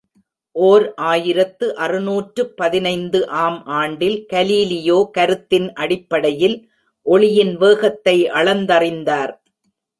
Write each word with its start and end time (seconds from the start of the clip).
ஓர் 0.55 0.85
ஆயிரத்து 1.09 1.65
அறுநூற்று 1.83 2.43
பதினைந்து 2.55 3.19
ஆம் 3.43 3.59
ஆண்டில் 3.81 4.17
கலீலியோ 4.33 4.97
கருத்தின் 5.17 5.69
அடிப்படையில் 5.83 6.57
ஒளியின் 7.05 7.55
வேகத்தை 7.63 8.17
அளந்தறிந்தார்! 8.39 9.33